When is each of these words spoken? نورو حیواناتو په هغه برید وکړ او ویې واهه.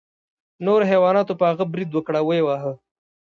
نورو 0.65 0.85
حیواناتو 0.91 1.33
په 1.39 1.45
هغه 1.51 1.65
برید 1.71 1.89
وکړ 1.93 2.13
او 2.21 2.25
ویې 2.29 2.43
واهه. 2.45 2.73